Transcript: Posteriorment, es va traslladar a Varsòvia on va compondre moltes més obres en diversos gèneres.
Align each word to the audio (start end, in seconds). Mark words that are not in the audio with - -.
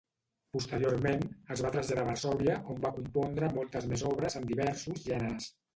Posteriorment, 0.55 1.21
es 1.57 1.61
va 1.67 1.73
traslladar 1.77 2.07
a 2.07 2.07
Varsòvia 2.09 2.57
on 2.75 2.83
va 2.89 2.95
compondre 2.99 3.55
moltes 3.61 3.91
més 3.95 4.09
obres 4.15 4.41
en 4.43 4.53
diversos 4.55 5.11
gèneres. 5.11 5.55